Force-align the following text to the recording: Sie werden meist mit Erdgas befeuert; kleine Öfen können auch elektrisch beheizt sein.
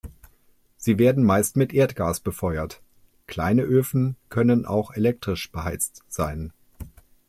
Sie 0.77 0.97
werden 0.97 1.23
meist 1.23 1.55
mit 1.57 1.73
Erdgas 1.73 2.19
befeuert; 2.21 2.81
kleine 3.27 3.61
Öfen 3.61 4.15
können 4.29 4.65
auch 4.65 4.89
elektrisch 4.95 5.51
beheizt 5.51 6.01
sein. 6.07 6.53